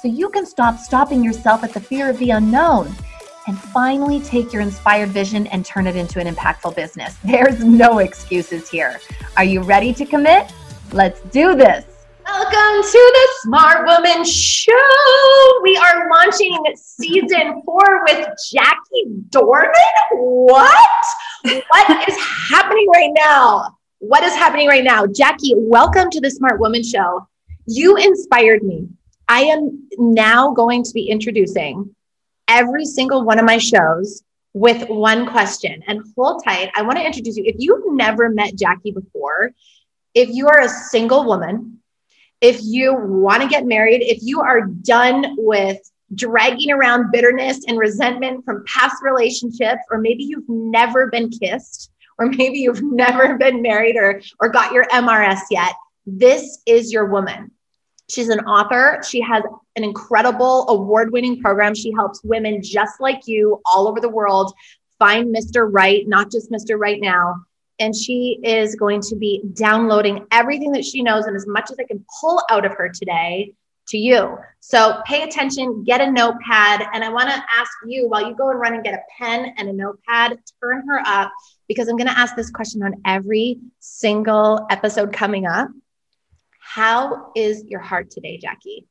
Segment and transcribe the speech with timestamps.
[0.00, 2.94] so you can stop stopping yourself at the fear of the unknown
[3.48, 7.16] and finally take your inspired vision and turn it into an impactful business.
[7.24, 9.00] There's no excuses here.
[9.36, 10.52] Are you ready to commit?
[10.92, 11.84] Let's do this.
[12.24, 14.72] Welcome to the Smart Woman Show.
[15.62, 19.72] We are launching season four with Jackie Dorman.
[20.12, 20.74] What?
[21.42, 22.16] what is
[22.50, 23.76] happening right now?
[23.98, 25.06] What is happening right now?
[25.06, 27.26] Jackie, welcome to the Smart Woman Show.
[27.66, 28.88] You inspired me.
[29.28, 31.94] I am now going to be introducing
[32.48, 34.22] every single one of my shows
[34.54, 35.82] with one question.
[35.86, 37.44] And hold tight, I want to introduce you.
[37.46, 39.52] If you've never met Jackie before,
[40.14, 41.78] if you are a single woman,
[42.40, 45.78] if you want to get married, if you are done with
[46.14, 52.26] dragging around bitterness and resentment from past relationships, or maybe you've never been kissed, or
[52.26, 55.74] maybe you've never been married or, or got your MRS yet,
[56.06, 57.50] this is your woman.
[58.10, 59.00] She's an author.
[59.06, 59.42] She has
[59.76, 61.74] an incredible award winning program.
[61.74, 64.54] She helps women just like you all over the world
[64.98, 65.68] find Mr.
[65.70, 66.78] Right, not just Mr.
[66.78, 67.34] Right now.
[67.78, 71.78] And she is going to be downloading everything that she knows and as much as
[71.78, 73.52] I can pull out of her today
[73.88, 74.36] to you.
[74.60, 76.86] So pay attention, get a notepad.
[76.92, 79.54] And I want to ask you while you go and run and get a pen
[79.56, 81.30] and a notepad, turn her up
[81.68, 85.68] because I'm going to ask this question on every single episode coming up.
[86.70, 88.86] How is your heart today, Jackie?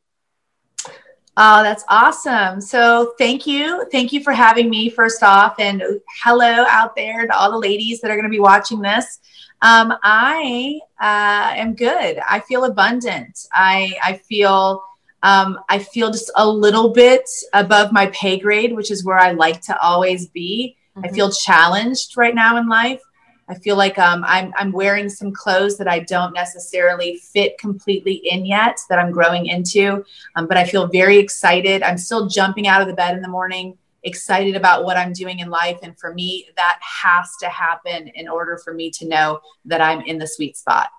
[1.39, 2.59] Oh, that's awesome.
[2.59, 3.85] So, thank you.
[3.91, 5.59] Thank you for having me, first off.
[5.59, 5.83] And
[6.23, 9.19] hello out there to all the ladies that are going to be watching this.
[9.61, 12.19] Um, I uh, am good.
[12.27, 13.45] I feel abundant.
[13.53, 14.83] I, I feel.
[15.21, 19.33] Um, I feel just a little bit above my pay grade, which is where I
[19.33, 20.77] like to always be.
[20.95, 21.05] Mm-hmm.
[21.05, 23.01] I feel challenged right now in life.
[23.49, 28.15] I feel like um, I'm, I'm wearing some clothes that I don't necessarily fit completely
[28.15, 30.03] in yet, that I'm growing into.
[30.35, 31.81] Um, but I feel very excited.
[31.81, 35.39] I'm still jumping out of the bed in the morning, excited about what I'm doing
[35.39, 35.79] in life.
[35.81, 40.01] And for me, that has to happen in order for me to know that I'm
[40.01, 40.89] in the sweet spot.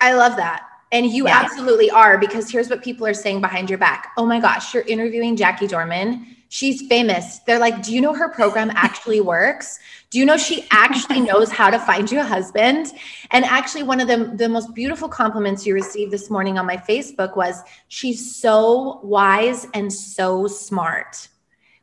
[0.00, 0.64] I love that.
[0.92, 1.40] And you yeah.
[1.42, 4.12] absolutely are, because here's what people are saying behind your back.
[4.16, 7.38] Oh my gosh, you're interviewing Jackie Dorman she's famous.
[7.40, 9.78] They're like, do you know her program actually works?
[10.10, 12.92] Do you know she actually knows how to find you a husband?
[13.30, 16.76] And actually, one of the, the most beautiful compliments you received this morning on my
[16.76, 21.28] Facebook was she's so wise and so smart.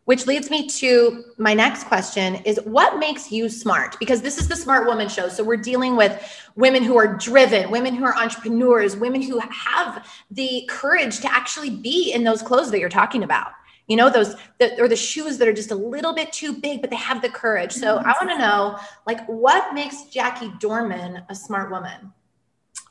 [0.05, 3.97] Which leads me to my next question is what makes you smart?
[3.97, 5.29] Because this is the Smart Woman show.
[5.29, 6.21] So we're dealing with
[6.55, 11.71] women who are driven, women who are entrepreneurs, women who have the courage to actually
[11.71, 13.47] be in those clothes that you're talking about
[13.87, 16.81] you know those the, or the shoes that are just a little bit too big
[16.81, 17.71] but they have the courage.
[17.71, 22.13] So i want to know like what makes jackie dorman a smart woman?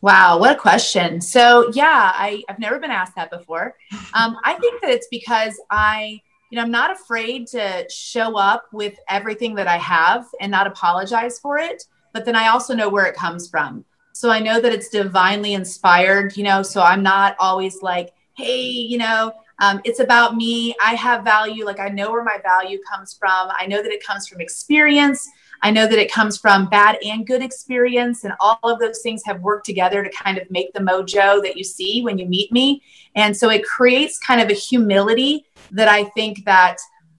[0.02, 1.20] Wow what a question.
[1.20, 3.74] So yeah I, i've never been asked that before.
[4.14, 8.66] Um, i think that it's because i you know i'm not afraid to show up
[8.72, 12.88] with everything that i have and not apologize for it but then i also know
[12.88, 13.84] where it comes from.
[14.12, 18.62] So i know that it's divinely inspired you know so i'm not always like hey
[18.66, 20.74] you know um, it's about me.
[20.82, 21.64] I have value.
[21.64, 23.48] Like I know where my value comes from.
[23.50, 25.28] I know that it comes from experience.
[25.62, 29.22] I know that it comes from bad and good experience, and all of those things
[29.24, 32.52] have worked together to kind of make the mojo that you see when you meet
[32.52, 32.82] me.
[33.14, 36.76] And so it creates kind of a humility that I think that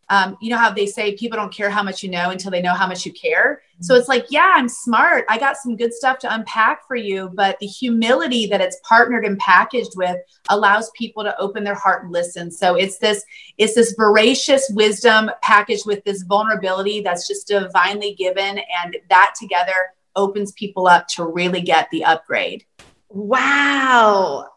[0.10, 2.62] um, you know how they say people don't care how much you know until they
[2.62, 3.62] know how much you care.
[3.82, 5.26] So it's like, yeah, I'm smart.
[5.30, 9.26] I got some good stuff to unpack for you, but the humility that it's partnered
[9.26, 10.18] and packaged with
[10.50, 12.52] allows people to open their heart and listen.
[12.52, 13.24] So it's this,
[13.58, 19.74] it's this voracious wisdom packaged with this vulnerability that's just divinely given, and that together
[20.16, 22.64] opens people up to really get the upgrade.
[23.10, 24.50] Wow.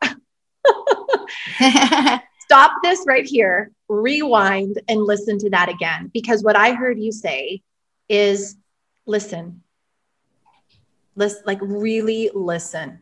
[2.49, 7.12] Stop this right here rewind and listen to that again because what I heard you
[7.12, 7.61] say
[8.09, 8.56] is
[9.05, 9.62] listen.
[11.15, 13.00] Listen, like really listen.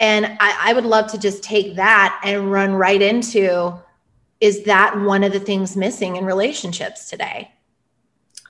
[0.00, 3.78] And I, I would love to just take that and run right into
[4.40, 7.52] is that one of the things missing in relationships today?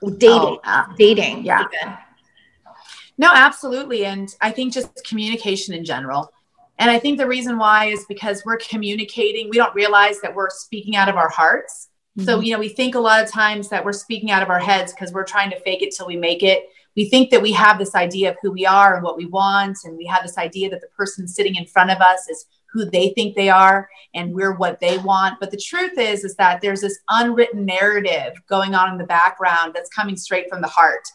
[0.01, 1.61] Dating, oh, uh, dating, yeah.
[1.61, 1.97] Even.
[3.19, 4.05] No, absolutely.
[4.05, 6.31] And I think just communication in general.
[6.77, 10.49] And I think the reason why is because we're communicating, we don't realize that we're
[10.49, 11.89] speaking out of our hearts.
[12.19, 12.43] So, mm-hmm.
[12.43, 14.93] you know, we think a lot of times that we're speaking out of our heads
[14.93, 16.69] because we're trying to fake it till we make it.
[16.95, 19.79] We think that we have this idea of who we are and what we want.
[19.83, 22.85] And we have this idea that the person sitting in front of us is who
[22.85, 25.39] they think they are and we're what they want.
[25.39, 29.73] But the truth is, is that there's this unwritten narrative going on in the background
[29.73, 31.07] that's coming straight from the heart.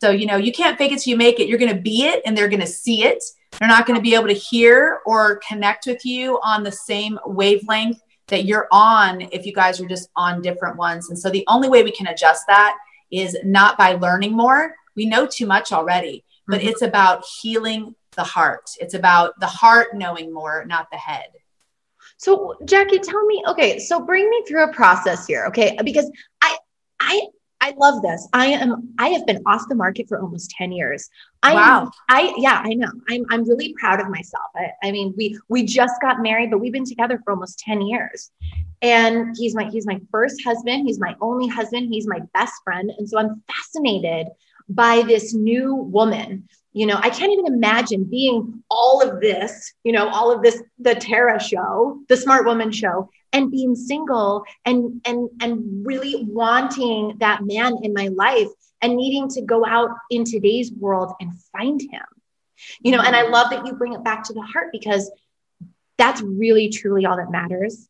[0.00, 1.48] So, you know, you can't fake it till you make it.
[1.48, 3.22] You're going to be it and they're going to see it.
[3.58, 7.18] They're not going to be able to hear or connect with you on the same
[7.26, 11.08] wavelength that you're on if you guys are just on different ones.
[11.10, 12.76] And so the only way we can adjust that
[13.10, 14.74] is not by learning more.
[14.96, 16.68] We know too much already, but mm-hmm.
[16.68, 18.70] it's about healing the heart.
[18.80, 21.26] It's about the heart knowing more, not the head.
[22.16, 25.76] So, Jackie, tell me, okay, so bring me through a process here, okay?
[25.84, 26.10] Because
[26.42, 26.56] I
[27.00, 27.26] I
[27.64, 28.28] I love this.
[28.34, 31.08] I am I have been off the market for almost 10 years.
[31.42, 31.82] I wow.
[31.84, 32.90] Am, I yeah, I know.
[33.08, 34.50] I'm I'm really proud of myself.
[34.54, 37.80] I, I mean, we we just got married, but we've been together for almost 10
[37.80, 38.30] years.
[38.82, 42.92] And he's my he's my first husband, he's my only husband, he's my best friend.
[42.98, 44.26] And so I'm fascinated
[44.68, 46.48] by this new woman.
[46.72, 50.60] You know, I can't even imagine being all of this, you know, all of this,
[50.78, 57.16] the Tara show, the Smart Woman show, and being single and and and really wanting
[57.18, 58.48] that man in my life
[58.80, 62.04] and needing to go out in today's world and find him
[62.80, 65.10] you know and i love that you bring it back to the heart because
[65.98, 67.88] that's really truly all that matters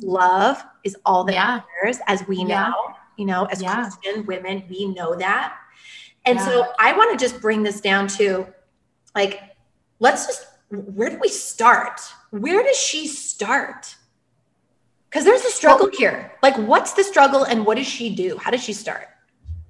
[0.00, 1.60] love is all that yeah.
[1.82, 2.72] matters as we know yeah.
[3.18, 3.82] you know as yeah.
[3.82, 5.56] christian women we know that
[6.24, 8.46] and so i want to just bring this down to
[9.14, 9.40] like
[9.98, 12.00] let's just where do we start
[12.30, 13.94] where does she start
[15.10, 16.32] because there's a struggle well, here.
[16.40, 18.38] Like, what's the struggle and what does she do?
[18.38, 19.08] How does she start?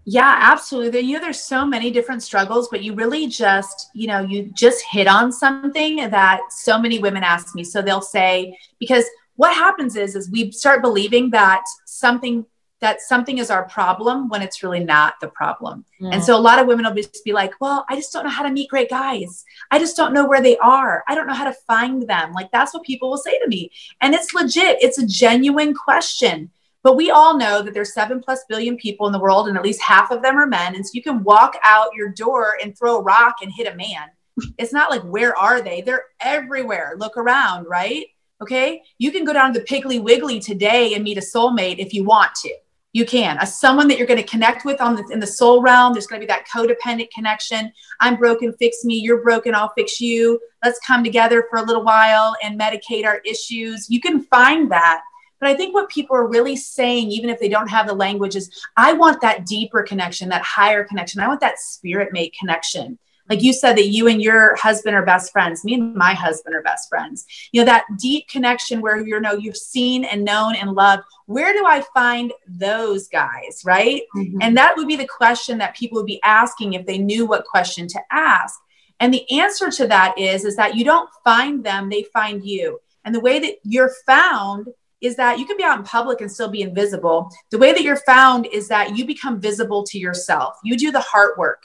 [0.05, 1.01] Yeah, absolutely.
[1.01, 4.85] You know, there's so many different struggles, but you really just, you know, you just
[4.85, 7.65] hit on something that so many women ask me.
[7.65, 9.05] So they'll say, because
[9.37, 12.45] what happens is, is we start believing that something
[12.81, 15.85] that something is our problem when it's really not the problem.
[16.01, 16.15] Mm.
[16.15, 18.31] And so a lot of women will just be like, well, I just don't know
[18.31, 19.45] how to meet great guys.
[19.71, 21.05] I just don't know where they are.
[21.07, 22.33] I don't know how to find them.
[22.33, 23.71] Like that's what people will say to me.
[24.01, 26.51] And it's legit, it's a genuine question.
[26.83, 29.63] But we all know that there's seven plus billion people in the world, and at
[29.63, 30.75] least half of them are men.
[30.75, 33.77] And so you can walk out your door and throw a rock and hit a
[33.77, 34.09] man.
[34.57, 35.83] It's not like, where are they?
[35.83, 36.95] They're everywhere.
[36.97, 38.07] Look around, right?
[38.41, 38.83] Okay.
[38.97, 42.05] You can go down to the Piggly Wiggly today and meet a soulmate if you
[42.05, 42.55] want to
[42.93, 43.39] you can.
[43.39, 46.07] As someone that you're going to connect with on the, in the soul realm there's
[46.07, 47.73] going to be that codependent connection.
[48.01, 48.97] I'm broken fix me.
[48.97, 50.41] You're broken i'll fix you.
[50.65, 53.89] Let's come together for a little while and medicate our issues.
[53.89, 55.03] You can find that.
[55.39, 58.37] But i think what people are really saying even if they don't have the language
[58.37, 61.21] is i want that deeper connection that higher connection.
[61.21, 62.99] I want that spirit mate connection
[63.31, 66.55] like you said that you and your husband are best friends me and my husband
[66.55, 70.55] are best friends you know that deep connection where you know you've seen and known
[70.57, 74.39] and loved where do i find those guys right mm-hmm.
[74.43, 77.45] and that would be the question that people would be asking if they knew what
[77.45, 78.61] question to ask
[78.99, 82.79] and the answer to that is is that you don't find them they find you
[83.05, 84.67] and the way that you're found
[85.01, 87.31] is that you can be out in public and still be invisible.
[87.51, 90.59] The way that you're found is that you become visible to yourself.
[90.63, 91.63] You do the heart work.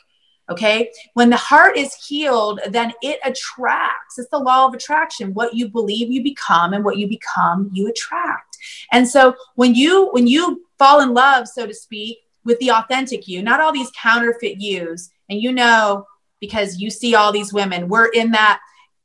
[0.50, 0.92] Okay.
[1.16, 4.20] When the heart is healed, then it attracts.
[4.20, 5.34] It's the law of attraction.
[5.34, 8.58] What you believe you become and what you become you attract.
[8.92, 13.28] And so when you when you fall in love, so to speak, with the authentic
[13.28, 16.06] you, not all these counterfeit yous, and you know
[16.40, 18.60] because you see all these women, we're in that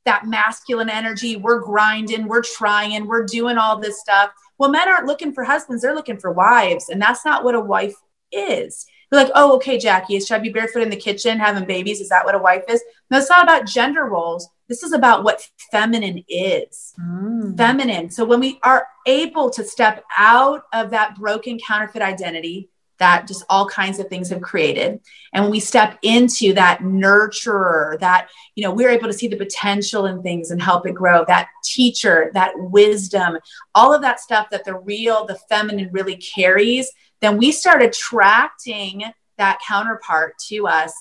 [0.05, 4.31] that masculine energy, we're grinding, we're trying, we're doing all this stuff.
[4.57, 7.59] Well, men aren't looking for husbands, they're looking for wives, and that's not what a
[7.59, 7.95] wife
[8.31, 8.85] is
[9.17, 11.99] like, oh, okay, Jackie, should I be barefoot in the kitchen having babies?
[11.99, 12.81] Is that what a wife is?
[13.09, 14.47] No, it's not about gender roles.
[14.69, 16.93] This is about what feminine is.
[16.97, 17.57] Mm.
[17.57, 18.09] Feminine.
[18.09, 23.43] So when we are able to step out of that broken counterfeit identity that just
[23.49, 25.01] all kinds of things have created,
[25.33, 29.35] and when we step into that nurturer, that, you know, we're able to see the
[29.35, 33.39] potential in things and help it grow, that teacher, that wisdom,
[33.75, 36.89] all of that stuff that the real, the feminine really carries
[37.21, 39.03] then we start attracting
[39.37, 40.93] that counterpart to us.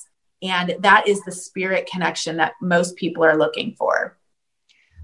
[0.42, 4.16] And that is the spirit connection that most people are looking for.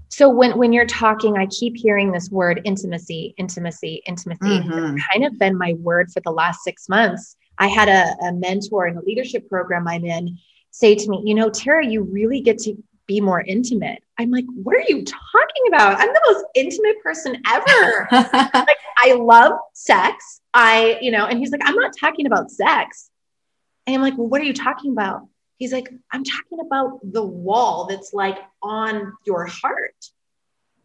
[0.09, 4.45] So when when you're talking, I keep hearing this word intimacy, intimacy, intimacy.
[4.45, 4.95] Mm-hmm.
[4.95, 7.35] It's kind of been my word for the last six months.
[7.59, 10.37] I had a, a mentor in a leadership program I'm in
[10.71, 12.75] say to me, you know, Tara, you really get to
[13.07, 14.03] be more intimate.
[14.19, 15.99] I'm like, what are you talking about?
[15.99, 18.07] I'm the most intimate person ever.
[18.11, 20.41] like, I love sex.
[20.53, 23.09] I, you know, and he's like, I'm not talking about sex.
[23.85, 25.27] And I'm like, well, what are you talking about?
[25.57, 29.95] He's like, I'm talking about the wall that's like on your heart.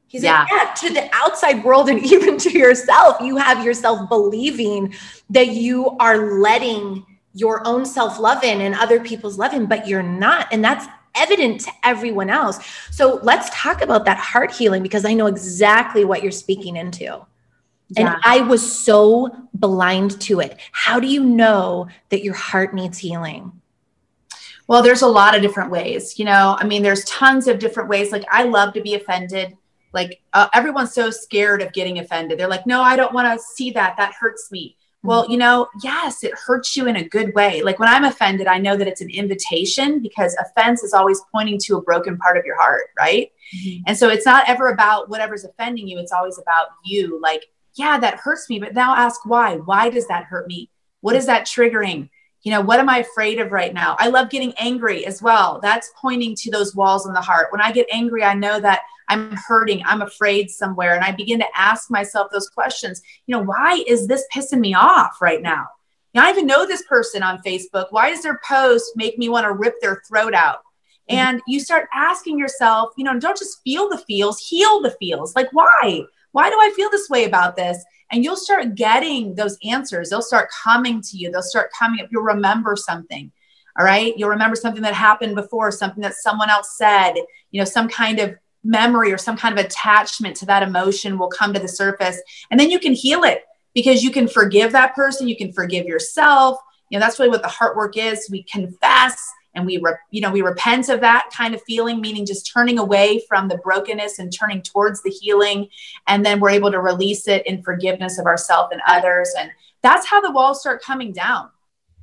[0.06, 0.40] He's yeah.
[0.40, 4.94] like, yeah, to the outside world and even to yourself, you have yourself believing
[5.30, 9.88] that you are letting your own self love in and other people's love in, but
[9.88, 10.48] you're not.
[10.52, 12.58] And that's evident to everyone else.
[12.90, 17.04] So let's talk about that heart healing because I know exactly what you're speaking into.
[17.04, 17.26] Yeah.
[17.96, 20.58] And I was so blind to it.
[20.72, 23.52] How do you know that your heart needs healing?
[24.66, 26.18] Well, there's a lot of different ways.
[26.18, 28.12] You know, I mean, there's tons of different ways.
[28.12, 29.56] Like, I love to be offended.
[29.92, 32.38] Like, uh, everyone's so scared of getting offended.
[32.38, 33.96] They're like, no, I don't want to see that.
[33.98, 34.76] That hurts me.
[35.04, 37.62] Well, you know, yes, it hurts you in a good way.
[37.62, 41.58] Like when I'm offended, I know that it's an invitation because offense is always pointing
[41.64, 43.32] to a broken part of your heart, right?
[43.56, 43.82] Mm-hmm.
[43.88, 47.20] And so it's not ever about whatever's offending you, it's always about you.
[47.20, 49.56] Like, yeah, that hurts me, but now ask why.
[49.56, 50.70] Why does that hurt me?
[51.00, 52.08] What is that triggering?
[52.42, 53.96] You know, what am I afraid of right now?
[53.98, 55.58] I love getting angry as well.
[55.62, 57.48] That's pointing to those walls in the heart.
[57.50, 58.82] When I get angry, I know that
[59.12, 60.94] I'm hurting, I'm afraid somewhere.
[60.94, 63.02] And I begin to ask myself those questions.
[63.26, 65.66] You know, why is this pissing me off right now?
[66.14, 67.86] Know, I even know this person on Facebook.
[67.90, 70.58] Why does their post make me want to rip their throat out?
[71.10, 71.16] Mm-hmm.
[71.16, 75.34] And you start asking yourself, you know, don't just feel the feels, heal the feels.
[75.34, 76.02] Like, why?
[76.32, 77.82] Why do I feel this way about this?
[78.10, 80.10] And you'll start getting those answers.
[80.10, 81.30] They'll start coming to you.
[81.30, 82.08] They'll start coming up.
[82.10, 83.32] You'll remember something.
[83.78, 84.12] All right.
[84.18, 87.14] You'll remember something that happened before, something that someone else said,
[87.50, 91.28] you know, some kind of memory or some kind of attachment to that emotion will
[91.28, 92.20] come to the surface.
[92.50, 95.28] And then you can heal it because you can forgive that person.
[95.28, 96.58] You can forgive yourself.
[96.90, 98.28] You know that's really what the heart work is.
[98.30, 99.20] We confess
[99.54, 102.78] and we re- you know we repent of that kind of feeling meaning just turning
[102.78, 105.68] away from the brokenness and turning towards the healing.
[106.06, 109.32] And then we're able to release it in forgiveness of ourselves and others.
[109.38, 109.50] And
[109.82, 111.48] that's how the walls start coming down.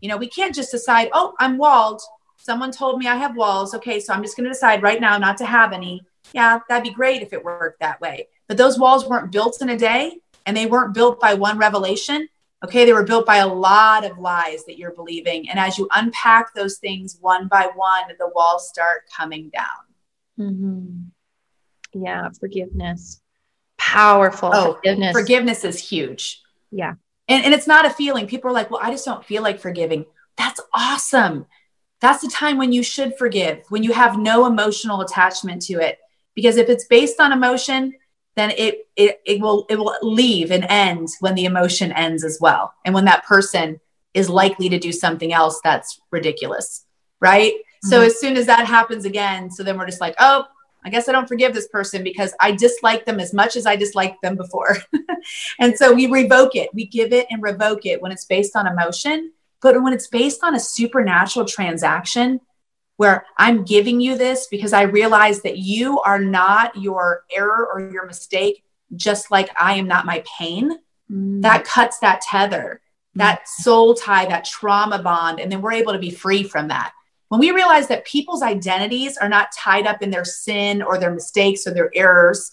[0.02, 2.02] You know we can't just decide oh i'm walled.
[2.38, 3.76] Someone told me i have walls.
[3.76, 6.02] Okay so i'm just going to decide right now not to have any
[6.34, 8.28] yeah, that'd be great if it worked that way.
[8.48, 12.28] But those walls weren't built in a day and they weren't built by one revelation.
[12.64, 15.50] Okay, they were built by a lot of lies that you're believing.
[15.50, 20.48] And as you unpack those things one by one, the walls start coming down.
[20.48, 22.04] Mm-hmm.
[22.04, 23.22] Yeah, forgiveness.
[23.78, 25.14] Powerful oh, forgiveness.
[25.14, 26.42] Forgiveness is huge.
[26.70, 26.96] Yeah.
[27.28, 28.28] And, and it's not a feeling.
[28.28, 30.06] People are like, well, I just don't feel like forgiving.
[30.38, 31.46] That's awesome.
[32.02, 36.00] That's the time when you should forgive, when you have no emotional attachment to it
[36.40, 37.94] because if it's based on emotion
[38.36, 42.38] then it, it it will it will leave and end when the emotion ends as
[42.40, 43.78] well and when that person
[44.14, 46.86] is likely to do something else that's ridiculous
[47.20, 47.90] right mm-hmm.
[47.90, 50.46] so as soon as that happens again so then we're just like oh
[50.86, 53.76] I guess I don't forgive this person because I dislike them as much as I
[53.76, 54.78] disliked them before.
[55.60, 56.70] and so we revoke it.
[56.74, 59.34] We give it and revoke it when it's based on emotion.
[59.62, 62.40] But when it's based on a supernatural transaction,
[63.00, 67.80] where I'm giving you this because I realize that you are not your error or
[67.80, 68.62] your mistake,
[68.94, 70.78] just like I am not my pain.
[71.10, 71.42] Mm.
[71.42, 72.82] That cuts that tether,
[73.16, 73.20] mm.
[73.20, 75.40] that soul tie, that trauma bond.
[75.40, 76.92] And then we're able to be free from that.
[77.30, 81.14] When we realize that people's identities are not tied up in their sin or their
[81.14, 82.52] mistakes or their errors,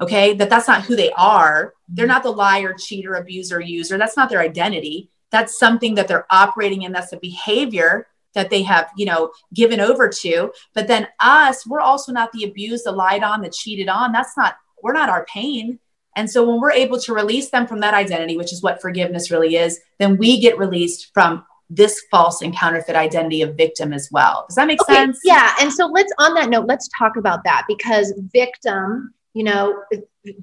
[0.00, 1.74] okay, that that's not who they are.
[1.88, 3.98] They're not the liar, cheater, abuser, user.
[3.98, 5.10] That's not their identity.
[5.30, 6.92] That's something that they're operating in.
[6.92, 10.52] That's a behavior that they have, you know, given over to.
[10.74, 14.12] But then us, we're also not the abused, the lied on, the cheated on.
[14.12, 15.78] That's not, we're not our pain.
[16.16, 19.30] And so when we're able to release them from that identity, which is what forgiveness
[19.30, 24.08] really is, then we get released from this false and counterfeit identity of victim as
[24.12, 24.44] well.
[24.48, 25.20] Does that make okay, sense?
[25.24, 25.54] Yeah.
[25.60, 29.82] And so let's, on that note, let's talk about that because victim, you know,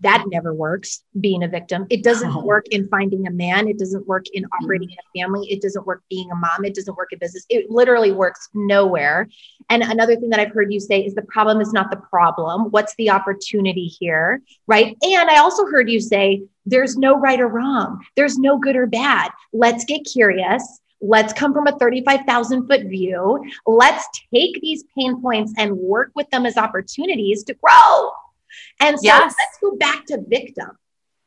[0.02, 1.86] that never works being a victim.
[1.90, 2.44] It doesn't oh.
[2.44, 3.68] work in finding a man.
[3.68, 4.64] It doesn't work in mm-hmm.
[4.64, 5.48] operating in a family.
[5.52, 6.66] It doesn't work being a mom.
[6.66, 7.46] It doesn't work in business.
[7.50, 9.28] It literally works nowhere.
[9.70, 12.72] And another thing that I've heard you say is the problem is not the problem.
[12.72, 14.42] What's the opportunity here?
[14.68, 14.98] Right.
[15.02, 18.86] And I also heard you say there's no right or wrong, there's no good or
[18.86, 19.32] bad.
[19.52, 20.80] Let's get curious.
[21.04, 23.44] Let's come from a 35,000 foot view.
[23.66, 28.12] Let's take these pain points and work with them as opportunities to grow
[28.79, 29.36] and so yes.
[29.39, 30.70] let's go back to victim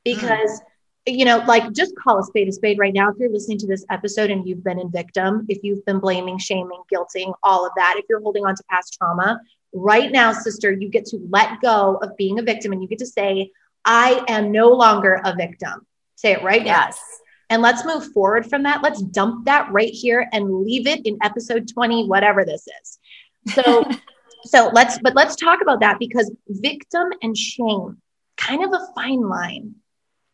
[0.05, 0.61] because,
[1.09, 1.19] mm.
[1.19, 3.11] you know, like just call a spade a spade right now.
[3.11, 6.39] If you're listening to this episode and you've been in victim, if you've been blaming,
[6.39, 9.41] shaming, guilting, all of that, if you're holding on to past trauma,
[9.73, 12.99] right now, sister, you get to let go of being a victim and you get
[13.01, 13.51] to say,
[13.85, 15.87] I am no longer a victim.
[16.17, 16.97] Say it right yes.
[16.97, 17.25] now.
[17.51, 18.83] And let's move forward from that.
[18.83, 22.99] Let's dump that right here and leave it in episode 20, whatever this is.
[23.55, 23.85] So
[24.45, 28.01] so let's but let's talk about that because victim and shame
[28.37, 29.75] kind of a fine line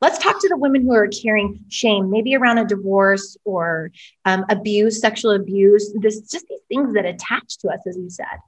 [0.00, 3.90] let's talk to the women who are carrying shame maybe around a divorce or
[4.24, 8.38] um, abuse sexual abuse this just these things that attach to us as you said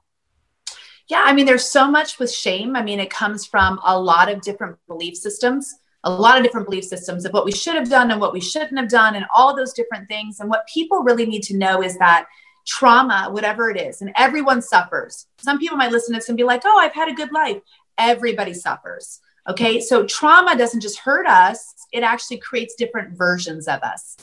[1.09, 2.75] Yeah, I mean, there's so much with shame.
[2.75, 6.67] I mean, it comes from a lot of different belief systems, a lot of different
[6.67, 9.25] belief systems of what we should have done and what we shouldn't have done, and
[9.35, 10.39] all those different things.
[10.39, 12.25] And what people really need to know is that
[12.65, 15.27] trauma, whatever it is, and everyone suffers.
[15.37, 17.61] Some people might listen to this and be like, oh, I've had a good life.
[17.97, 19.19] Everybody suffers.
[19.47, 19.81] Okay.
[19.81, 24.17] So trauma doesn't just hurt us, it actually creates different versions of us.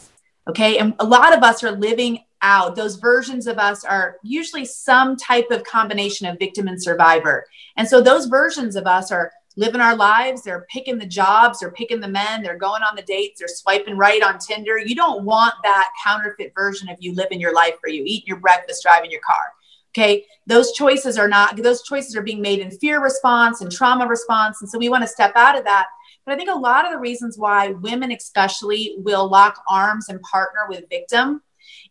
[0.49, 0.79] Okay.
[0.79, 2.75] And a lot of us are living out.
[2.75, 7.47] Those versions of us are usually some type of combination of victim and survivor.
[7.77, 10.43] And so those versions of us are living our lives.
[10.43, 13.97] They're picking the jobs, they're picking the men, they're going on the dates, they're swiping
[13.97, 14.79] right on Tinder.
[14.79, 18.41] You don't want that counterfeit version of you living your life for you, eating your
[18.41, 19.53] breakfast, driving your car.
[19.93, 20.25] Okay.
[20.47, 24.63] Those choices are not, those choices are being made in fear response and trauma response.
[24.63, 25.87] And so we want to step out of that.
[26.25, 30.23] But I think a lot of the reasons why women, especially, will lock arms and
[30.23, 31.43] partner with victim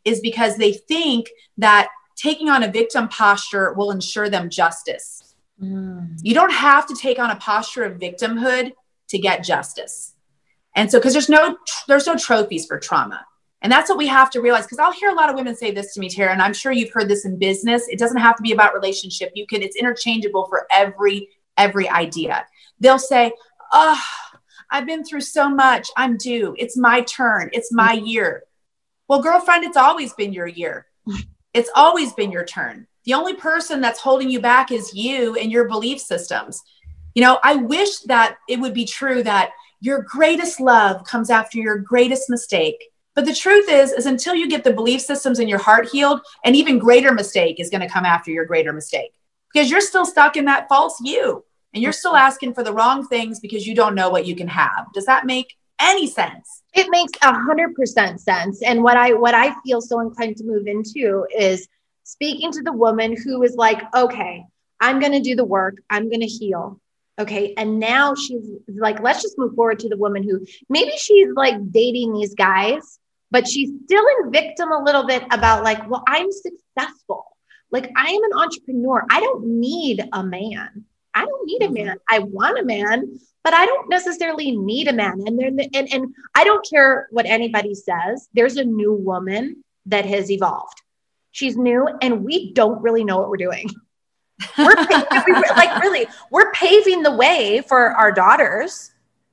[0.06, 5.29] is because they think that taking on a victim posture will ensure them justice.
[5.62, 6.20] Mm.
[6.22, 8.72] You don't have to take on a posture of victimhood
[9.10, 10.16] to get justice.
[10.76, 13.26] And so, because there's no there's no trophies for trauma.
[13.62, 14.64] And that's what we have to realize.
[14.64, 16.72] Because I'll hear a lot of women say this to me, Tara, and I'm sure
[16.72, 17.88] you've heard this in business.
[17.90, 19.32] It doesn't have to be about relationship.
[19.36, 22.46] You can, it's interchangeable for every every idea.
[22.80, 23.34] They'll say,
[23.74, 24.02] Oh,
[24.72, 25.90] I've been through so much.
[25.98, 26.56] I'm due.
[26.58, 27.50] It's my turn.
[27.54, 28.44] It's my year.
[29.08, 30.86] Well, girlfriend, it's always been your year.
[31.54, 32.86] It's always been your turn.
[33.10, 36.62] The only person that's holding you back is you and your belief systems.
[37.16, 39.50] You know, I wish that it would be true that
[39.80, 42.92] your greatest love comes after your greatest mistake.
[43.16, 46.22] But the truth is, is until you get the belief systems in your heart healed,
[46.46, 49.16] an even greater mistake is going to come after your greater mistake
[49.52, 53.08] because you're still stuck in that false you and you're still asking for the wrong
[53.08, 54.86] things because you don't know what you can have.
[54.94, 56.62] Does that make any sense?
[56.76, 58.62] It makes a hundred percent sense.
[58.62, 61.68] And what I what I feel so inclined to move into is
[62.10, 64.46] speaking to the woman who is like, okay,
[64.80, 66.80] I'm gonna do the work, I'm gonna heal.
[67.20, 67.54] Okay.
[67.58, 71.72] And now she's like, let's just move forward to the woman who maybe she's like
[71.72, 72.98] dating these guys,
[73.30, 77.26] but she's still in victim a little bit about like, well, I'm successful.
[77.72, 79.06] Like I am an entrepreneur.
[79.12, 80.86] I don't need a man.
[81.14, 81.86] I don't need a mm-hmm.
[81.86, 81.98] man.
[82.10, 85.22] I want a man, but I don't necessarily need a man.
[85.26, 88.30] And then and and I don't care what anybody says.
[88.34, 90.82] There's a new woman that has evolved.
[91.32, 93.70] She's new, and we don't really know what we're doing.
[94.58, 94.76] We're
[95.56, 98.92] like really, we're paving the way for our daughters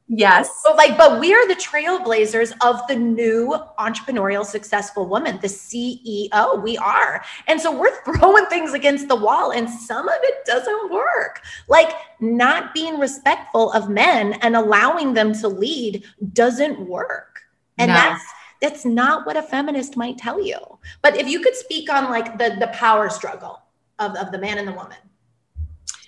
[0.08, 0.48] Yes.
[0.64, 6.62] But like, but we are the trailblazers of the new entrepreneurial successful woman, the CEO.
[6.62, 7.24] We are.
[7.48, 11.42] And so we're throwing things against the wall, and some of it doesn't work.
[11.68, 17.42] Like not being respectful of men and allowing them to lead doesn't work.
[17.78, 17.94] And no.
[17.94, 18.24] that's
[18.60, 20.58] that's not what a feminist might tell you.
[21.02, 23.60] But if you could speak on like the the power struggle
[23.98, 24.96] of, of the man and the woman.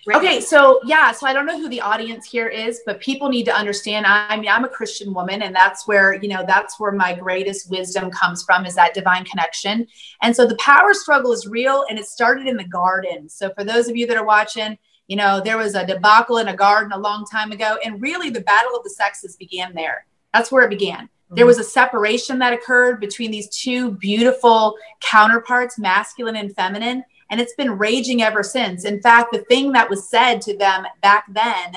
[0.07, 0.17] Right.
[0.17, 3.45] Okay, so yeah, so I don't know who the audience here is, but people need
[3.45, 4.07] to understand.
[4.07, 7.71] I mean, I'm a Christian woman, and that's where you know that's where my greatest
[7.71, 9.87] wisdom comes from is that divine connection.
[10.23, 13.29] And so the power struggle is real, and it started in the garden.
[13.29, 16.49] So for those of you that are watching, you know there was a debacle in
[16.49, 20.07] a garden a long time ago, and really the battle of the sexes began there.
[20.33, 21.11] That's where it began.
[21.29, 21.37] Mm-hmm.
[21.37, 27.41] There was a separation that occurred between these two beautiful counterparts, masculine and feminine and
[27.41, 28.85] it's been raging ever since.
[28.85, 31.77] In fact, the thing that was said to them back then,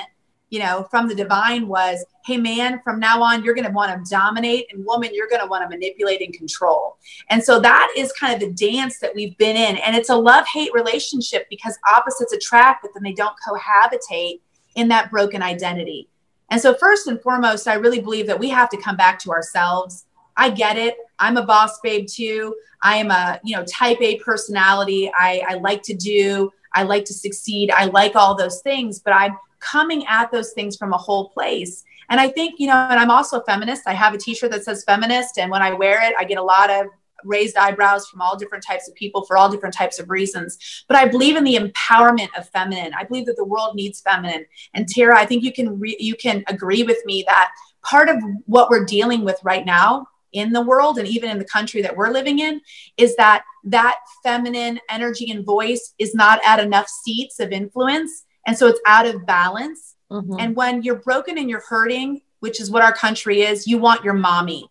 [0.50, 3.92] you know, from the divine was, hey, man, from now on, you're going to want
[3.92, 6.98] to dominate, and woman, you're going to want to manipulate and control.
[7.30, 9.76] And so that is kind of the dance that we've been in.
[9.76, 14.40] And it's a love hate relationship because opposites attract, but then they don't cohabitate
[14.74, 16.08] in that broken identity.
[16.52, 19.30] And so, first and foremost, I really believe that we have to come back to
[19.30, 20.04] ourselves.
[20.36, 20.98] I get it.
[21.18, 22.54] I'm a boss babe too.
[22.82, 25.10] I am a, you know, type A personality.
[25.18, 27.70] I, I like to do, I like to succeed.
[27.70, 31.84] I like all those things, but I'm coming at those things from a whole place.
[32.10, 33.84] And I think, you know, and I'm also a feminist.
[33.86, 35.38] I have a t shirt that says feminist.
[35.38, 36.88] And when I wear it, I get a lot of
[37.24, 40.84] raised eyebrows from all different types of people for all different types of reasons.
[40.88, 42.92] But I believe in the empowerment of feminine.
[42.94, 44.46] I believe that the world needs feminine.
[44.74, 48.16] And Tara, I think you can re- you can agree with me that part of
[48.46, 51.96] what we're dealing with right now in the world and even in the country that
[51.96, 52.60] we're living in
[52.96, 58.56] is that that feminine energy and voice is not at enough seats of influence and
[58.56, 60.36] so it's out of balance mm-hmm.
[60.38, 64.04] and when you're broken and you're hurting which is what our country is you want
[64.04, 64.68] your mommy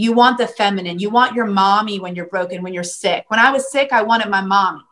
[0.00, 3.40] you want the feminine you want your mommy when you're broken when you're sick when
[3.40, 4.82] i was sick i wanted my mommy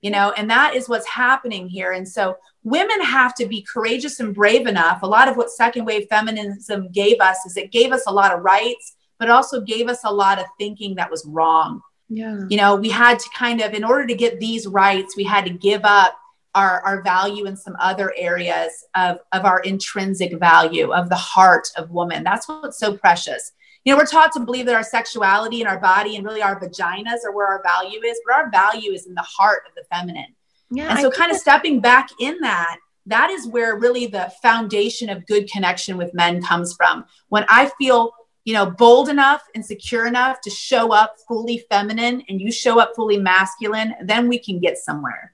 [0.00, 4.20] you know and that is what's happening here and so women have to be courageous
[4.20, 7.92] and brave enough a lot of what second wave feminism gave us is it gave
[7.92, 11.24] us a lot of rights but also gave us a lot of thinking that was
[11.26, 11.80] wrong.
[12.08, 12.40] Yeah.
[12.48, 15.44] You know, we had to kind of, in order to get these rights, we had
[15.44, 16.16] to give up
[16.54, 21.68] our, our value in some other areas of, of our intrinsic value of the heart
[21.76, 22.24] of woman.
[22.24, 23.52] That's what's so precious.
[23.86, 26.58] You know, we're taught to believe that our sexuality and our body and really our
[26.58, 29.84] vaginas are where our value is, but our value is in the heart of the
[29.94, 30.34] feminine.
[30.72, 35.08] Yeah, and so, kind of stepping back in that, that is where really the foundation
[35.08, 37.04] of good connection with men comes from.
[37.28, 38.10] When I feel,
[38.44, 42.80] you know, bold enough and secure enough to show up fully feminine and you show
[42.80, 45.32] up fully masculine, then we can get somewhere.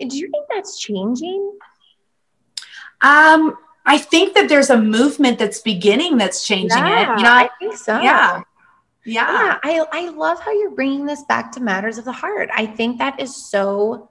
[0.00, 1.56] Do you think that's changing?
[3.00, 3.56] Um,
[3.88, 7.16] I think that there's a movement that's beginning that's changing yeah, it.
[7.16, 7.98] You know, I think so.
[8.00, 8.42] Yeah.
[9.06, 9.32] Yeah.
[9.32, 9.58] yeah.
[9.62, 12.50] I, I love how you're bringing this back to matters of the heart.
[12.52, 14.10] I think that is so,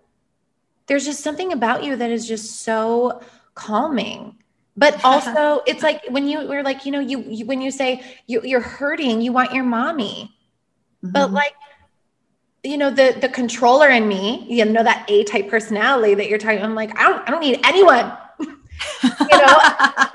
[0.87, 3.21] there's just something about you that is just so
[3.53, 4.37] calming.
[4.75, 8.03] But also, it's like when you were like, you know, you, you when you say
[8.25, 10.35] you, you're hurting, you want your mommy.
[11.03, 11.11] Mm-hmm.
[11.11, 11.53] But like
[12.63, 16.39] you know the the controller in me you know that a type personality that you're
[16.39, 18.11] talking i'm like i don't i don't need anyone
[19.03, 19.57] you know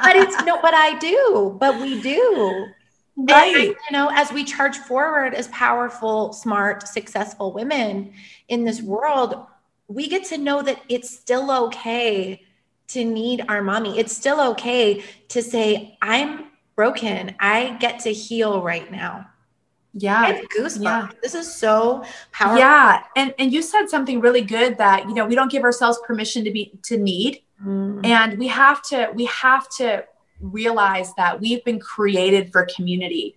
[0.00, 2.66] but it's no but i do but we do.
[3.14, 3.54] Right.
[3.54, 8.12] and, you know as we charge forward as powerful smart successful women
[8.48, 9.46] in this world
[9.88, 12.42] we get to know that it's still okay
[12.88, 13.98] to need our mommy.
[13.98, 17.34] It's still okay to say i'm broken.
[17.38, 19.26] I get to heal right now.
[19.94, 20.40] Yeah.
[20.56, 20.82] Goosebumps.
[20.82, 21.08] Yeah.
[21.22, 22.58] this is so powerful.
[22.58, 23.02] Yeah.
[23.14, 26.44] And and you said something really good that you know we don't give ourselves permission
[26.44, 28.04] to be to need mm.
[28.04, 30.04] and we have to we have to
[30.40, 33.36] realize that we've been created for community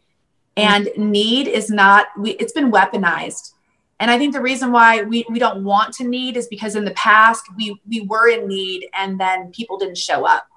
[0.57, 0.97] and mm.
[0.97, 3.53] need is not we, it's been weaponized
[3.99, 6.85] and i think the reason why we, we don't want to need is because in
[6.85, 10.47] the past we we were in need and then people didn't show up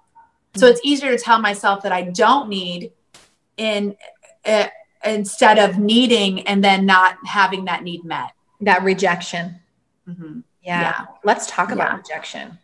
[0.54, 0.60] mm.
[0.60, 2.92] so it's easier to tell myself that i don't need
[3.56, 3.96] in
[4.44, 4.68] uh,
[5.04, 8.32] instead of needing and then not having that need met.
[8.60, 9.60] That rejection.
[10.08, 10.40] Mm-hmm.
[10.62, 10.80] Yeah.
[10.80, 11.06] yeah.
[11.24, 11.96] Let's talk about yeah.
[11.96, 12.58] rejection.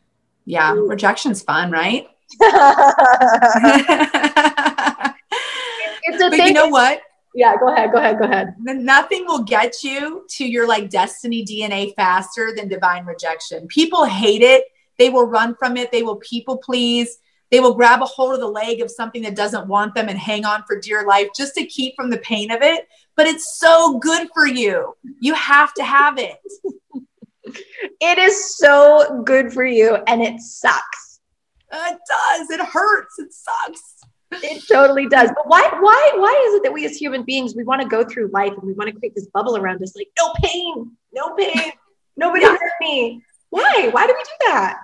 [0.45, 0.75] Yeah.
[0.75, 0.89] Ooh.
[0.89, 2.07] Rejection's fun, right?
[6.03, 6.47] it's a but thing.
[6.49, 7.01] you know what?
[7.35, 8.55] Yeah, go ahead, go ahead, go ahead.
[8.61, 13.67] Nothing will get you to your like destiny DNA faster than divine rejection.
[13.67, 14.65] People hate it.
[14.99, 15.91] They will run from it.
[15.91, 17.19] They will people please.
[17.51, 20.19] They will grab a hold of the leg of something that doesn't want them and
[20.19, 22.87] hang on for dear life just to keep from the pain of it.
[23.17, 24.97] But it's so good for you.
[25.21, 26.39] You have to have it.
[28.01, 31.21] It is so good for you and it sucks.
[31.73, 32.51] It does.
[32.51, 33.19] It hurts.
[33.19, 33.95] It sucks.
[34.43, 35.31] It totally does.
[35.35, 38.05] But why why why is it that we as human beings we want to go
[38.05, 41.35] through life and we want to create this bubble around us like no pain, no
[41.37, 41.73] pain,
[42.17, 43.23] nobody hurt me.
[43.51, 43.89] Why?
[43.93, 44.79] Why do we do that?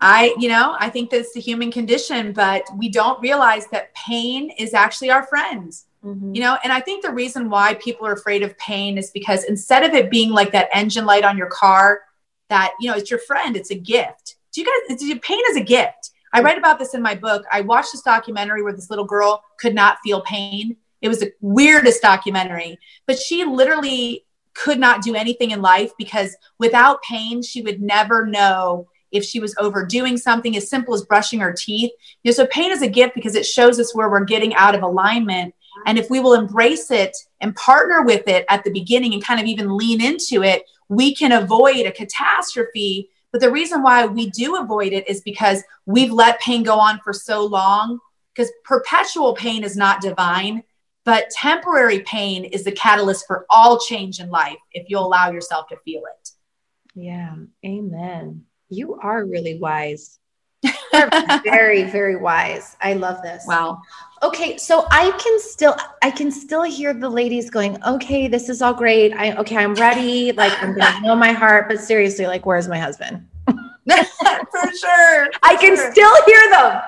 [0.00, 4.50] I, you know, I think that's the human condition, but we don't realize that pain
[4.58, 5.72] is actually our friend.
[6.04, 6.34] Mm-hmm.
[6.34, 9.44] You know, and I think the reason why people are afraid of pain is because
[9.44, 12.00] instead of it being like that engine light on your car,
[12.48, 14.36] that you know, it's your friend, it's a gift.
[14.52, 14.98] Do you guys?
[14.98, 16.10] Do you pain is a gift.
[16.32, 17.44] I write about this in my book.
[17.52, 20.76] I watched this documentary where this little girl could not feel pain.
[21.02, 26.36] It was the weirdest documentary, but she literally could not do anything in life because
[26.58, 31.40] without pain, she would never know if she was overdoing something as simple as brushing
[31.40, 31.90] her teeth.
[32.22, 34.74] You know, so pain is a gift because it shows us where we're getting out
[34.74, 35.54] of alignment.
[35.86, 39.40] And if we will embrace it and partner with it at the beginning and kind
[39.40, 43.10] of even lean into it, we can avoid a catastrophe.
[43.30, 47.00] But the reason why we do avoid it is because we've let pain go on
[47.02, 47.98] for so long.
[48.34, 50.62] Because perpetual pain is not divine,
[51.04, 55.66] but temporary pain is the catalyst for all change in life if you allow yourself
[55.68, 56.30] to feel it.
[56.94, 57.34] Yeah.
[57.64, 58.44] Amen.
[58.68, 60.18] You are really wise.
[61.44, 62.76] very, very wise.
[62.80, 63.44] I love this.
[63.46, 63.82] Wow.
[64.22, 68.62] Okay, so I can still I can still hear the ladies going, okay, this is
[68.62, 69.12] all great.
[69.14, 70.32] I okay, I'm ready.
[70.32, 73.26] Like I'm gonna know my heart, but seriously, like, where's my husband?
[73.46, 73.56] For
[74.78, 75.26] sure.
[75.26, 75.92] For I can sure.
[75.92, 76.82] still hear them.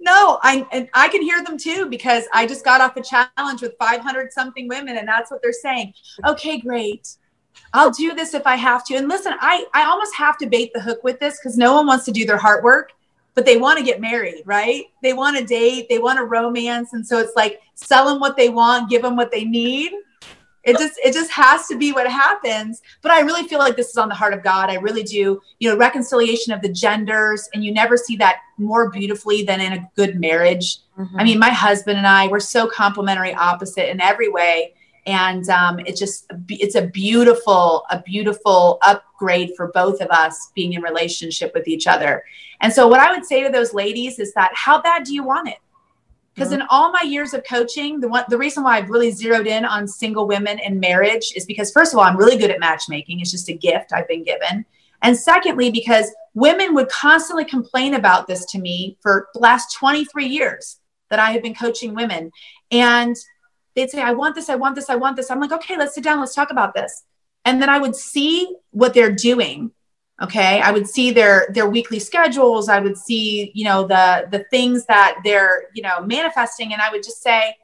[0.00, 3.62] No, I and I can hear them too because I just got off a challenge
[3.62, 5.94] with 500 something women, and that's what they're saying.
[6.26, 7.16] Okay, great.
[7.72, 8.96] I'll do this if I have to.
[8.96, 11.86] And listen, I, I almost have to bait the hook with this because no one
[11.86, 12.92] wants to do their heart work,
[13.36, 14.86] but they want to get married, right?
[15.02, 16.94] They want to date, they want a romance.
[16.94, 19.92] And so it's like sell them what they want, give them what they need.
[20.64, 22.82] It just it just has to be what happens.
[23.00, 24.68] But I really feel like this is on the heart of God.
[24.68, 25.40] I really do.
[25.60, 29.74] You know, reconciliation of the genders, and you never see that more beautifully than in
[29.74, 30.78] a good marriage.
[30.98, 31.20] Mm-hmm.
[31.20, 34.72] I mean, my husband and I, we're so complementary opposite in every way
[35.06, 38.78] and um, it's just it's a beautiful a beautiful
[39.16, 42.22] upgrade for both of us being in relationship with each other
[42.60, 45.24] and so what i would say to those ladies is that how bad do you
[45.24, 45.58] want it
[46.34, 46.60] because mm-hmm.
[46.60, 49.64] in all my years of coaching the one the reason why i've really zeroed in
[49.64, 53.20] on single women and marriage is because first of all i'm really good at matchmaking
[53.20, 54.64] it's just a gift i've been given
[55.02, 60.26] And secondly, because women would constantly complain about this to me for the last 23
[60.26, 60.78] years
[61.10, 62.30] that I have been coaching women.
[62.70, 63.16] And
[63.74, 65.30] they'd say, I want this, I want this, I want this.
[65.30, 67.04] I'm like, okay, let's sit down, let's talk about this.
[67.46, 69.70] And then I would see what they're doing.
[70.20, 70.60] Okay.
[70.60, 72.68] I would see their their weekly schedules.
[72.68, 76.72] I would see, you know, the the things that they're, you know, manifesting.
[76.72, 77.54] And I would just say,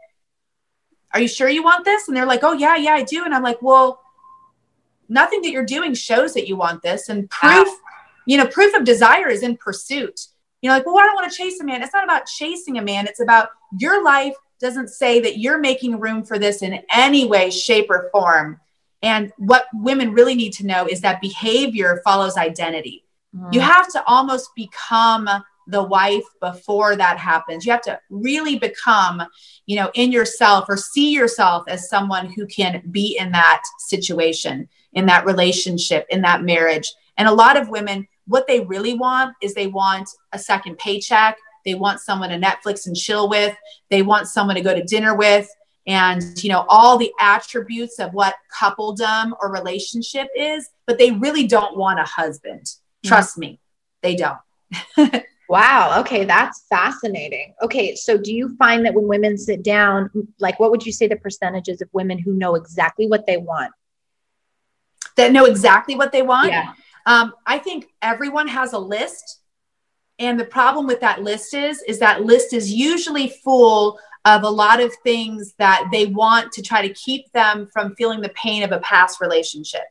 [1.12, 2.08] Are you sure you want this?
[2.08, 3.24] And they're like, Oh yeah, yeah, I do.
[3.24, 4.00] And I'm like, Well,
[5.08, 7.08] nothing that you're doing shows that you want this.
[7.08, 7.76] And proof, wow.
[8.26, 10.28] you know, proof of desire is in pursuit.
[10.60, 11.82] You know, like, well, I don't want to chase a man.
[11.82, 13.08] It's not about chasing a man.
[13.08, 17.50] It's about your life doesn't say that you're making room for this in any way,
[17.50, 18.60] shape, or form.
[19.02, 23.04] And what women really need to know is that behavior follows identity.
[23.36, 23.52] Mm.
[23.52, 25.28] You have to almost become
[25.66, 27.64] the wife before that happens.
[27.64, 29.22] You have to really become,
[29.66, 34.68] you know, in yourself or see yourself as someone who can be in that situation,
[34.92, 36.92] in that relationship, in that marriage.
[37.16, 41.36] And a lot of women, what they really want is they want a second paycheck.
[41.64, 43.56] They want someone to Netflix and chill with.
[43.88, 45.48] They want someone to go to dinner with.
[45.86, 51.46] And, you know, all the attributes of what coupledom or relationship is, but they really
[51.46, 52.62] don't want a husband.
[52.62, 53.08] Mm-hmm.
[53.08, 53.40] Trust mm-hmm.
[53.40, 53.60] me,
[54.00, 55.24] they don't.
[55.48, 56.00] wow.
[56.00, 56.24] Okay.
[56.24, 57.54] That's fascinating.
[57.62, 57.96] Okay.
[57.96, 61.16] So do you find that when women sit down, like what would you say the
[61.16, 63.72] percentages of women who know exactly what they want?
[65.16, 66.52] That know exactly what they want?
[66.52, 66.72] Yeah.
[67.06, 69.40] Um, I think everyone has a list
[70.18, 74.48] and the problem with that list is, is that list is usually full of a
[74.48, 78.62] lot of things that they want to try to keep them from feeling the pain
[78.62, 79.82] of a past relationship.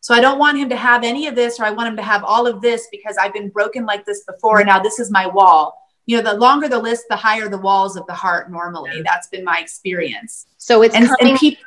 [0.00, 2.02] So I don't want him to have any of this, or I want him to
[2.02, 5.10] have all of this because I've been broken like this before, and now this is
[5.10, 5.76] my wall.
[6.06, 8.50] You know, the longer the list, the higher the walls of the heart.
[8.50, 10.46] Normally, that's been my experience.
[10.58, 11.64] So it's and, coming, and people,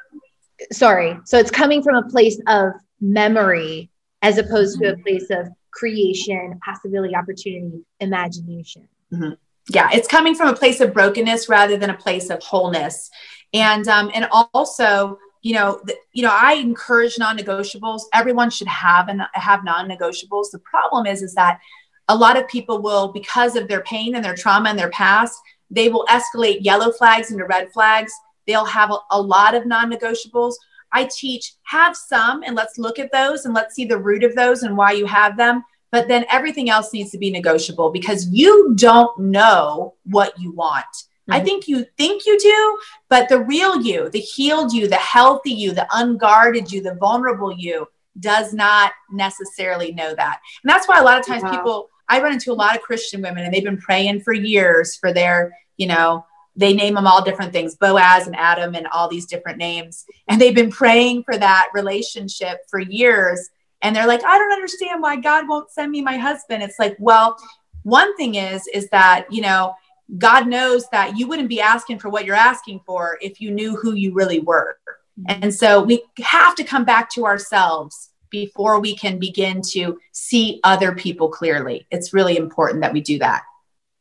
[0.71, 1.17] sorry.
[1.25, 3.89] So it's coming from a place of memory
[4.21, 4.93] as opposed mm-hmm.
[4.95, 8.87] to a place of creation, possibility, opportunity, imagination.
[9.11, 9.33] Mm-hmm.
[9.69, 13.09] Yeah, it's coming from a place of brokenness rather than a place of wholeness.
[13.53, 18.01] And um, and also, you know, the, you know, I encourage non-negotiables.
[18.13, 20.51] Everyone should have and have non-negotiables.
[20.51, 21.59] The problem is, is that
[22.07, 25.37] a lot of people will, because of their pain and their trauma and their past,
[25.69, 28.13] they will escalate yellow flags into red flags.
[28.45, 30.53] They'll have a, a lot of non-negotiables
[30.91, 34.35] I teach have some and let's look at those and let's see the root of
[34.35, 35.63] those and why you have them.
[35.91, 40.85] But then everything else needs to be negotiable because you don't know what you want.
[40.85, 41.33] Mm-hmm.
[41.33, 45.51] I think you think you do, but the real you, the healed you, the healthy
[45.51, 47.87] you, the unguarded you, the vulnerable you
[48.19, 50.39] does not necessarily know that.
[50.63, 51.51] And that's why a lot of times wow.
[51.51, 54.95] people, I run into a lot of Christian women and they've been praying for years
[54.95, 56.25] for their, you know,
[56.57, 60.41] they name them all different things boaz and adam and all these different names and
[60.41, 63.49] they've been praying for that relationship for years
[63.81, 66.63] and they're like i don't understand why god won't send me my husband.
[66.63, 67.37] It's like well
[67.83, 69.75] one thing is is that you know
[70.17, 73.75] god knows that you wouldn't be asking for what you're asking for if you knew
[73.75, 74.77] who you really were.
[75.19, 75.43] Mm-hmm.
[75.43, 80.59] And so we have to come back to ourselves before we can begin to see
[80.63, 81.87] other people clearly.
[81.91, 83.43] It's really important that we do that.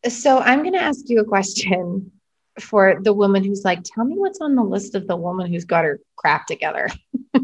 [0.09, 2.13] So i'm going to ask you a question
[2.61, 5.65] for the woman who's like, tell me what's on the list of the woman who's
[5.65, 6.89] got her crap together.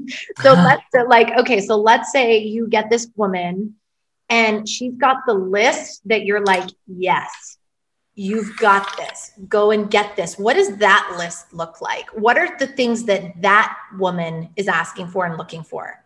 [0.40, 0.64] so uh-huh.
[0.64, 3.76] let's like, okay, so let's say you get this woman
[4.28, 7.58] and she's got the list that you're like, yes,
[8.14, 9.32] you've got this.
[9.48, 10.38] Go and get this.
[10.38, 12.08] What does that list look like?
[12.10, 16.02] What are the things that that woman is asking for and looking for?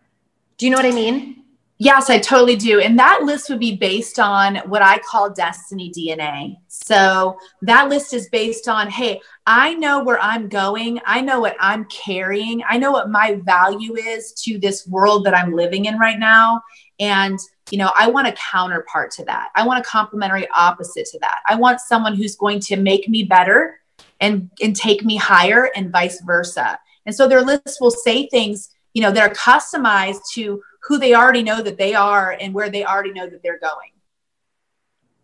[0.57, 1.43] Do you know what I mean?
[1.79, 2.79] Yes, I totally do.
[2.79, 6.57] And that list would be based on what I call destiny DNA.
[6.67, 10.99] So that list is based on, hey, I know where I'm going.
[11.05, 12.63] I know what I'm carrying.
[12.67, 16.63] I know what my value is to this world that I'm living in right now.
[16.99, 17.37] And,
[17.69, 19.49] you know, I want a counterpart to that.
[19.55, 21.41] I want a complementary opposite to that.
[21.45, 23.79] I want someone who's going to make me better
[24.19, 26.79] and, and take me higher and vice versa.
[27.05, 31.13] And so their list will say things, you know, that are customized to who they
[31.13, 33.91] already know that they are and where they already know that they're going.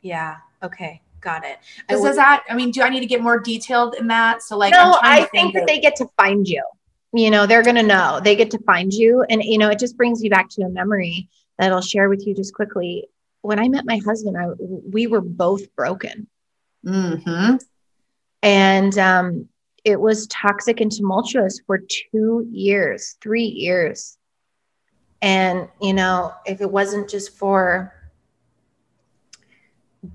[0.02, 0.38] Yeah.
[0.62, 1.02] Okay.
[1.22, 1.60] Got it.
[1.88, 4.44] Does, does that, I mean, do I need to get more detailed in that?
[4.44, 6.64] So like, no, I think, think that they get to find you.
[7.14, 9.24] You know, they're going to know they get to find you.
[9.30, 12.28] And, you know, it just brings you back to a memory that I'll share with
[12.28, 13.08] you just quickly.
[13.42, 16.28] When I met my husband, I, we were both broken.
[16.86, 17.58] Mm-hmm.
[18.42, 19.48] And um,
[19.86, 24.18] it was toxic and tumultuous for two years, three years.
[25.24, 27.94] And, you know, if it wasn't just for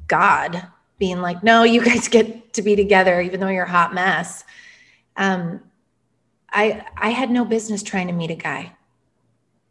[0.07, 0.68] God
[0.99, 4.44] being like, no, you guys get to be together, even though you're a hot mess.
[5.16, 5.61] Um,
[6.51, 8.75] I I had no business trying to meet a guy.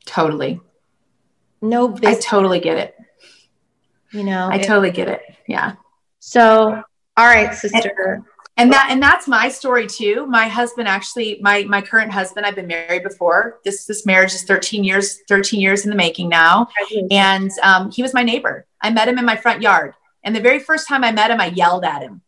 [0.06, 0.60] Totally.
[1.62, 2.26] no business.
[2.26, 2.95] I totally get it.
[4.12, 5.21] You know, I it- totally get it.
[5.47, 5.73] Yeah.
[6.19, 6.82] so
[7.15, 8.13] all right, sister.
[8.15, 8.23] and
[8.72, 10.26] that and that's my story too.
[10.26, 13.60] My husband actually my my current husband i've been married before.
[13.63, 16.67] This this marriage is 13 years 13 years in the making now.
[17.12, 18.65] And um, he was my neighbor.
[18.82, 19.93] I met him in my front yard.
[20.24, 22.22] And the very first time i met him i yelled at him.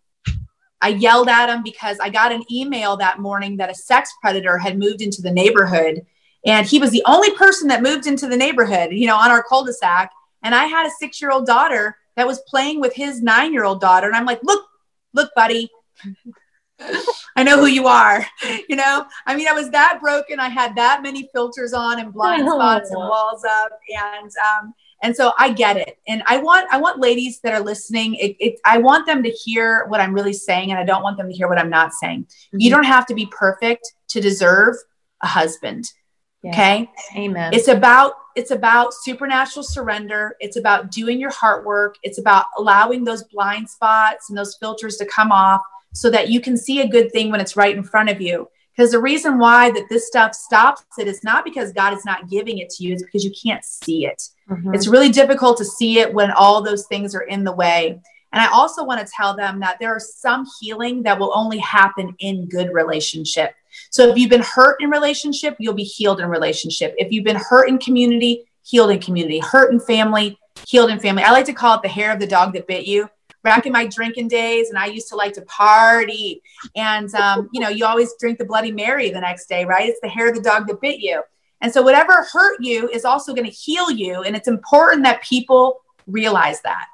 [0.82, 4.60] I yelled at him because i got an email that morning that a sex predator
[4.60, 6.06] had moved into the neighborhood.
[6.46, 9.42] And he was the only person that moved into the neighborhood you know on our
[9.42, 10.12] cul-de-sac.
[10.44, 13.64] And i had a six year old daughter that was playing with his nine year
[13.64, 14.06] old daughter.
[14.06, 14.64] And i'm like look
[15.16, 15.72] look buddy
[17.36, 18.26] I know who you are.
[18.68, 20.40] You know, I mean, I was that broken.
[20.40, 25.16] I had that many filters on and blind spots and walls up, and um, and
[25.16, 25.98] so I get it.
[26.08, 28.16] And I want I want ladies that are listening.
[28.16, 31.18] It, it I want them to hear what I'm really saying, and I don't want
[31.18, 32.28] them to hear what I'm not saying.
[32.52, 34.76] You don't have to be perfect to deserve
[35.22, 35.86] a husband.
[36.44, 36.52] Yeah.
[36.52, 36.90] Okay.
[37.18, 37.54] Amen.
[37.54, 40.36] It's about it's about supernatural surrender.
[40.40, 41.96] It's about doing your heart work.
[42.04, 45.62] It's about allowing those blind spots and those filters to come off
[45.94, 48.48] so that you can see a good thing when it's right in front of you.
[48.76, 52.30] Because the reason why that this stuff stops it is not because God is not
[52.30, 54.24] giving it to you, it's because you can't see it.
[54.50, 54.74] Mhm.
[54.74, 58.00] It's really difficult to see it when all those things are in the way.
[58.32, 61.58] And I also want to tell them that there is some healing that will only
[61.58, 63.54] happen in good relationship.
[63.90, 66.94] So if you've been hurt in relationship, you'll be healed in relationship.
[66.98, 71.24] If you've been hurt in community, healed in community, hurt in family, healed in family.
[71.24, 73.10] I like to call it the hair of the dog that bit you.
[73.44, 76.42] Back in my drinking days, and I used to like to party,
[76.76, 79.88] and um, you know, you always drink the Bloody Mary the next day, right?
[79.88, 81.22] It's the hair of the dog that bit you.
[81.62, 85.22] And so, whatever hurt you is also going to heal you, and it's important that
[85.24, 86.88] people realize that.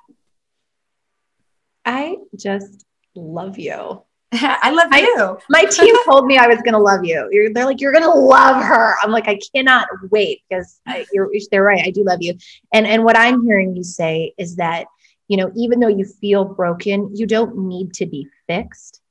[1.86, 4.02] I just love you.
[4.34, 5.38] I love I- you.
[5.50, 7.30] My team told me I was going to love you.
[7.32, 8.96] You're, they're like, you're going to love her.
[9.02, 11.86] I'm like, I cannot wait because I, you're, they're right.
[11.86, 12.38] I do love you.
[12.74, 14.88] And and what I'm hearing you say is that
[15.28, 19.02] you know, even though you feel broken, you don't need to be fixed.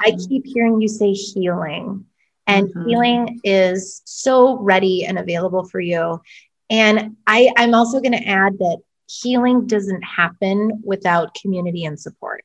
[0.00, 0.28] I Mhm.
[0.28, 2.06] keep hearing you say healing,
[2.46, 2.88] and Mhm.
[2.88, 6.20] healing is so ready and available for you.
[6.68, 8.78] And I, I'm also going to add that
[9.08, 12.44] healing doesn't happen without community and support.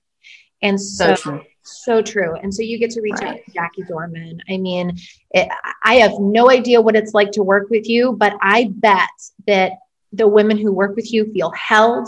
[0.62, 1.42] And so, so true.
[1.64, 2.36] so true.
[2.36, 4.44] And so you get to reach out to Jackie Dorman.
[4.48, 4.96] I mean,
[5.32, 5.50] it,
[5.84, 9.10] I have no idea what it's like to work with you, but I bet
[9.48, 9.72] that
[10.14, 12.08] the women who work with you feel held,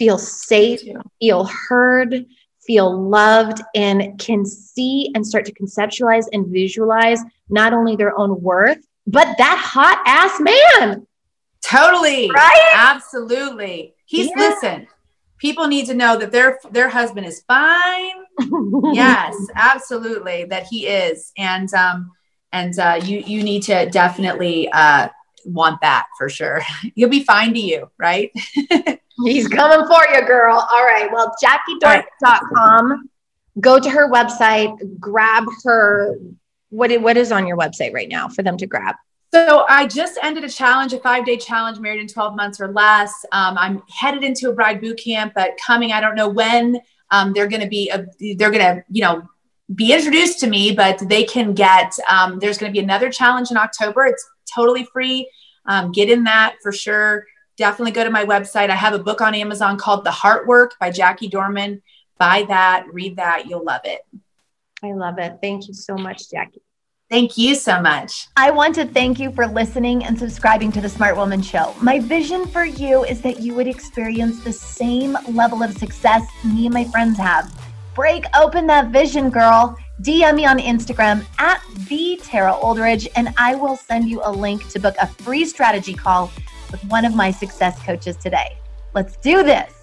[0.00, 0.80] feel safe,
[1.20, 2.24] feel heard,
[2.66, 8.40] feel loved, and can see and start to conceptualize and visualize not only their own
[8.40, 11.06] worth, but that hot ass man.
[11.62, 12.30] Totally.
[12.30, 12.72] Right?
[12.74, 13.94] Absolutely.
[14.06, 14.38] He's Yeah.
[14.48, 14.86] listen.
[15.36, 18.16] People need to know that their their husband is fine.
[18.94, 20.44] Yes, absolutely.
[20.44, 21.32] That he is.
[21.36, 22.10] And um
[22.52, 25.08] and uh you you need to definitely uh
[25.44, 26.62] want that for sure.
[26.94, 28.30] He'll be fine to you, right?
[29.24, 30.66] He's coming for you, girl.
[30.70, 31.10] All right.
[31.12, 33.10] Well, jackiedorman.com.
[33.60, 36.16] Go to her website, grab her.
[36.70, 38.94] What, what is on your website right now for them to grab?
[39.32, 42.72] So I just ended a challenge, a five day challenge, married in 12 months or
[42.72, 43.12] less.
[43.32, 47.32] Um, I'm headed into a bride boot camp, but coming, I don't know when um,
[47.32, 49.28] they're going to be, a, they're going to, you know,
[49.74, 53.50] be introduced to me, but they can get, um, there's going to be another challenge
[53.50, 54.04] in October.
[54.06, 55.30] It's totally free.
[55.66, 57.26] Um, get in that for sure.
[57.56, 58.70] Definitely go to my website.
[58.70, 61.82] I have a book on Amazon called The Heart Work by Jackie Dorman.
[62.18, 63.46] Buy that, read that.
[63.46, 64.00] You'll love it.
[64.82, 65.38] I love it.
[65.42, 66.62] Thank you so much, Jackie.
[67.10, 68.28] Thank you so much.
[68.36, 71.74] I want to thank you for listening and subscribing to the Smart Woman Show.
[71.82, 76.66] My vision for you is that you would experience the same level of success me
[76.66, 77.59] and my friends have.
[77.94, 79.76] Break open that vision, girl.
[80.02, 84.68] DM me on Instagram at the Tara Oldridge, and I will send you a link
[84.68, 86.30] to book a free strategy call
[86.70, 88.56] with one of my success coaches today.
[88.94, 89.79] Let's do this.